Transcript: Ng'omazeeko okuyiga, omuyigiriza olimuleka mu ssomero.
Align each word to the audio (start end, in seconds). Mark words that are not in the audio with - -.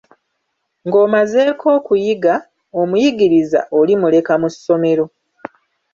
Ng'omazeeko 0.87 1.67
okuyiga, 1.77 2.33
omuyigiriza 2.81 3.59
olimuleka 3.79 4.33
mu 4.41 4.49
ssomero. 4.53 5.05